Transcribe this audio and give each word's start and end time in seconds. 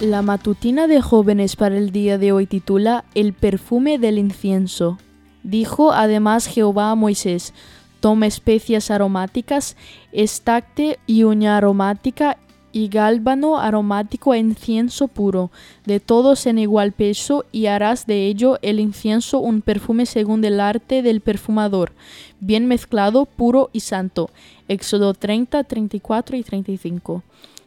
La 0.00 0.22
matutina 0.22 0.86
de 0.86 1.02
jóvenes 1.02 1.56
para 1.56 1.76
el 1.76 1.90
día 1.90 2.18
de 2.18 2.30
hoy 2.30 2.46
titula 2.46 3.04
El 3.16 3.32
perfume 3.32 3.98
del 3.98 4.18
incienso. 4.18 4.96
Dijo 5.42 5.92
además 5.92 6.46
Jehová 6.46 6.92
a 6.92 6.94
Moisés, 6.94 7.52
toma 7.98 8.28
especias 8.28 8.92
aromáticas, 8.92 9.76
estacte 10.12 11.00
y 11.08 11.24
uña 11.24 11.56
aromática 11.56 12.38
y 12.72 12.88
gálbano 12.88 13.58
aromático 13.58 14.34
e 14.34 14.38
incienso 14.38 15.08
puro, 15.08 15.50
de 15.86 16.00
todos 16.00 16.46
en 16.46 16.58
igual 16.58 16.92
peso, 16.92 17.44
y 17.52 17.66
harás 17.66 18.06
de 18.06 18.26
ello 18.26 18.58
el 18.62 18.80
incienso 18.80 19.38
un 19.38 19.62
perfume 19.62 20.06
según 20.06 20.44
el 20.44 20.60
arte 20.60 21.02
del 21.02 21.20
perfumador, 21.20 21.92
bien 22.40 22.66
mezclado, 22.66 23.26
puro 23.26 23.70
y 23.72 23.80
santo. 23.80 24.30
Éxodo 24.68 25.14
30, 25.14 25.64
34 25.64 26.36
y 26.36 26.42
35. 26.42 27.22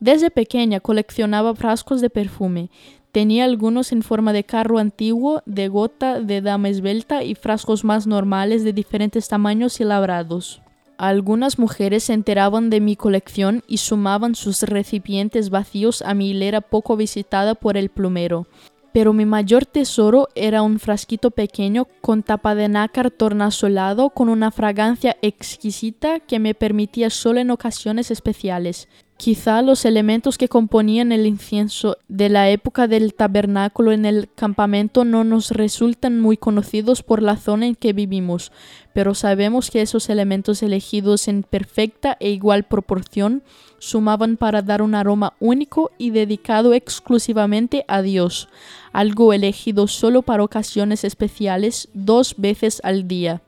Desde 0.00 0.30
pequeña 0.30 0.80
coleccionaba 0.80 1.54
frascos 1.54 2.00
de 2.00 2.10
perfume. 2.10 2.68
Tenía 3.12 3.44
algunos 3.44 3.92
en 3.92 4.02
forma 4.02 4.32
de 4.32 4.44
carro 4.44 4.78
antiguo, 4.78 5.42
de 5.46 5.68
gota, 5.68 6.20
de 6.20 6.40
dama 6.40 6.68
esbelta 6.68 7.22
y 7.22 7.36
frascos 7.36 7.84
más 7.84 8.06
normales 8.06 8.64
de 8.64 8.72
diferentes 8.72 9.28
tamaños 9.28 9.80
y 9.80 9.84
labrados. 9.84 10.63
Algunas 11.04 11.58
mujeres 11.58 12.04
se 12.04 12.14
enteraban 12.14 12.70
de 12.70 12.80
mi 12.80 12.96
colección 12.96 13.62
y 13.68 13.76
sumaban 13.76 14.34
sus 14.34 14.62
recipientes 14.62 15.50
vacíos 15.50 16.00
a 16.00 16.14
mi 16.14 16.30
hilera 16.30 16.62
poco 16.62 16.96
visitada 16.96 17.54
por 17.54 17.76
el 17.76 17.90
plumero. 17.90 18.46
Pero 18.94 19.12
mi 19.12 19.26
mayor 19.26 19.66
tesoro 19.66 20.28
era 20.34 20.62
un 20.62 20.78
frasquito 20.78 21.30
pequeño 21.30 21.88
con 22.00 22.22
tapa 22.22 22.54
de 22.54 22.68
nácar 22.68 23.10
tornasolado 23.10 24.08
con 24.08 24.30
una 24.30 24.50
fragancia 24.50 25.18
exquisita 25.20 26.20
que 26.20 26.38
me 26.38 26.54
permitía 26.54 27.10
solo 27.10 27.38
en 27.38 27.50
ocasiones 27.50 28.10
especiales. 28.10 28.88
Quizá 29.16 29.62
los 29.62 29.84
elementos 29.84 30.36
que 30.38 30.48
componían 30.48 31.12
el 31.12 31.26
incienso 31.26 31.96
de 32.08 32.28
la 32.28 32.50
época 32.50 32.88
del 32.88 33.14
tabernáculo 33.14 33.92
en 33.92 34.06
el 34.06 34.28
campamento 34.34 35.04
no 35.04 35.22
nos 35.22 35.52
resultan 35.52 36.20
muy 36.20 36.36
conocidos 36.36 37.04
por 37.04 37.22
la 37.22 37.36
zona 37.36 37.66
en 37.66 37.76
que 37.76 37.92
vivimos, 37.92 38.50
pero 38.92 39.14
sabemos 39.14 39.70
que 39.70 39.82
esos 39.82 40.10
elementos 40.10 40.64
elegidos 40.64 41.28
en 41.28 41.44
perfecta 41.44 42.16
e 42.18 42.30
igual 42.30 42.64
proporción 42.64 43.44
sumaban 43.78 44.36
para 44.36 44.62
dar 44.62 44.82
un 44.82 44.96
aroma 44.96 45.34
único 45.38 45.92
y 45.96 46.10
dedicado 46.10 46.74
exclusivamente 46.74 47.84
a 47.86 48.02
Dios, 48.02 48.48
algo 48.92 49.32
elegido 49.32 49.86
solo 49.86 50.22
para 50.22 50.42
ocasiones 50.42 51.04
especiales 51.04 51.88
dos 51.94 52.34
veces 52.36 52.80
al 52.82 53.06
día. 53.06 53.43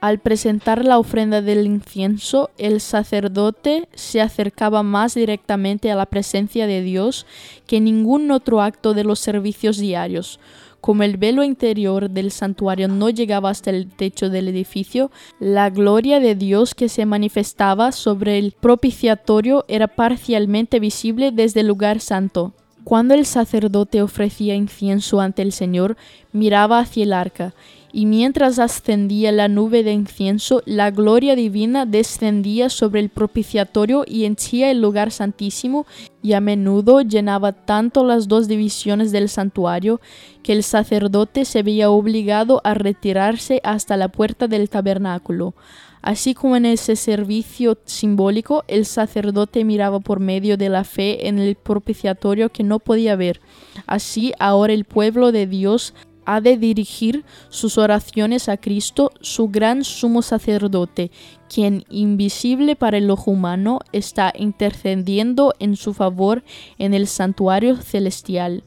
Al 0.00 0.20
presentar 0.20 0.84
la 0.84 1.00
ofrenda 1.00 1.42
del 1.42 1.66
incienso, 1.66 2.50
el 2.56 2.80
sacerdote 2.80 3.88
se 3.94 4.20
acercaba 4.20 4.84
más 4.84 5.14
directamente 5.14 5.90
a 5.90 5.96
la 5.96 6.06
presencia 6.06 6.68
de 6.68 6.82
Dios 6.82 7.26
que 7.66 7.80
ningún 7.80 8.30
otro 8.30 8.62
acto 8.62 8.94
de 8.94 9.02
los 9.02 9.18
servicios 9.18 9.76
diarios. 9.76 10.38
Como 10.80 11.02
el 11.02 11.16
velo 11.16 11.42
interior 11.42 12.10
del 12.10 12.30
santuario 12.30 12.86
no 12.86 13.10
llegaba 13.10 13.50
hasta 13.50 13.70
el 13.70 13.90
techo 13.90 14.30
del 14.30 14.46
edificio, 14.46 15.10
la 15.40 15.68
gloria 15.68 16.20
de 16.20 16.36
Dios 16.36 16.76
que 16.76 16.88
se 16.88 17.04
manifestaba 17.04 17.90
sobre 17.90 18.38
el 18.38 18.52
propiciatorio 18.52 19.64
era 19.66 19.88
parcialmente 19.88 20.78
visible 20.78 21.32
desde 21.32 21.60
el 21.60 21.66
lugar 21.66 21.98
santo. 21.98 22.52
Cuando 22.84 23.14
el 23.14 23.26
sacerdote 23.26 24.00
ofrecía 24.00 24.54
incienso 24.54 25.20
ante 25.20 25.42
el 25.42 25.50
Señor, 25.50 25.96
miraba 26.32 26.78
hacia 26.78 27.02
el 27.02 27.12
arca, 27.12 27.52
y 27.92 28.06
mientras 28.06 28.58
ascendía 28.58 29.32
la 29.32 29.48
nube 29.48 29.82
de 29.82 29.92
incienso, 29.92 30.62
la 30.66 30.90
gloria 30.90 31.34
divina 31.34 31.86
descendía 31.86 32.68
sobre 32.68 33.00
el 33.00 33.08
propiciatorio 33.08 34.04
y 34.06 34.24
henchía 34.24 34.70
el 34.70 34.80
lugar 34.80 35.10
santísimo, 35.10 35.86
y 36.22 36.32
a 36.34 36.40
menudo 36.40 37.00
llenaba 37.00 37.52
tanto 37.52 38.04
las 38.04 38.28
dos 38.28 38.48
divisiones 38.48 39.12
del 39.12 39.28
santuario 39.28 40.00
que 40.42 40.52
el 40.52 40.62
sacerdote 40.62 41.44
se 41.44 41.62
veía 41.62 41.90
obligado 41.90 42.60
a 42.64 42.74
retirarse 42.74 43.60
hasta 43.64 43.96
la 43.96 44.08
puerta 44.08 44.48
del 44.48 44.68
tabernáculo. 44.68 45.54
Así 46.02 46.34
como 46.34 46.56
en 46.56 46.66
ese 46.66 46.96
servicio 46.96 47.78
simbólico, 47.84 48.64
el 48.68 48.86
sacerdote 48.86 49.64
miraba 49.64 50.00
por 50.00 50.20
medio 50.20 50.56
de 50.56 50.68
la 50.68 50.84
fe 50.84 51.28
en 51.28 51.38
el 51.38 51.56
propiciatorio 51.56 52.50
que 52.50 52.62
no 52.62 52.78
podía 52.78 53.16
ver. 53.16 53.40
Así 53.86 54.32
ahora 54.38 54.72
el 54.72 54.84
pueblo 54.84 55.32
de 55.32 55.46
Dios 55.46 55.94
ha 56.28 56.42
de 56.42 56.58
dirigir 56.58 57.24
sus 57.48 57.78
oraciones 57.78 58.50
a 58.50 58.58
Cristo, 58.58 59.12
su 59.22 59.48
gran 59.48 59.82
sumo 59.82 60.20
sacerdote, 60.20 61.10
quien, 61.48 61.86
invisible 61.88 62.76
para 62.76 62.98
el 62.98 63.10
ojo 63.10 63.30
humano, 63.30 63.80
está 63.92 64.34
intercediendo 64.36 65.54
en 65.58 65.74
su 65.74 65.94
favor 65.94 66.44
en 66.76 66.92
el 66.92 67.06
santuario 67.06 67.76
celestial. 67.76 68.62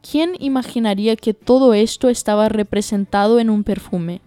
¿Quién 0.00 0.32
imaginaría 0.38 1.16
que 1.16 1.34
todo 1.34 1.74
esto 1.74 2.08
estaba 2.08 2.48
representado 2.48 3.40
en 3.40 3.50
un 3.50 3.62
perfume? 3.62 4.22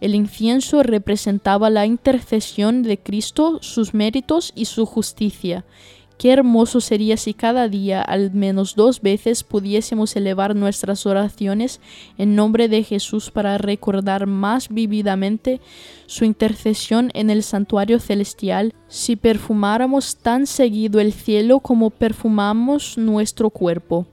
El 0.00 0.16
incienso 0.16 0.82
representaba 0.82 1.70
la 1.70 1.86
intercesión 1.86 2.82
de 2.82 2.98
Cristo, 2.98 3.60
sus 3.62 3.94
méritos 3.94 4.52
y 4.56 4.64
su 4.64 4.84
justicia. 4.84 5.64
Qué 6.18 6.32
hermoso 6.32 6.80
sería 6.80 7.16
si 7.16 7.34
cada 7.34 7.68
día 7.68 8.00
al 8.00 8.32
menos 8.32 8.76
dos 8.76 9.02
veces 9.02 9.42
pudiésemos 9.42 10.14
elevar 10.14 10.54
nuestras 10.54 11.06
oraciones 11.06 11.80
en 12.18 12.36
nombre 12.36 12.68
de 12.68 12.84
Jesús 12.84 13.30
para 13.30 13.58
recordar 13.58 14.26
más 14.26 14.68
vividamente 14.68 15.60
su 16.06 16.24
intercesión 16.24 17.10
en 17.14 17.30
el 17.30 17.42
santuario 17.42 17.98
celestial, 17.98 18.74
si 18.86 19.16
perfumáramos 19.16 20.16
tan 20.16 20.46
seguido 20.46 21.00
el 21.00 21.12
cielo 21.12 21.58
como 21.58 21.90
perfumamos 21.90 22.96
nuestro 22.96 23.50
cuerpo. 23.50 24.06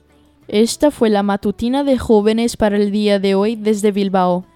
Esta 0.48 0.92
fue 0.92 1.10
la 1.10 1.24
matutina 1.24 1.84
de 1.84 1.98
jóvenes 1.98 2.58
para 2.58 2.78
el 2.78 2.92
día 2.92 3.20
de 3.20 3.36
hoy 3.36 3.56
desde 3.56 3.92
Bilbao. 3.92 4.51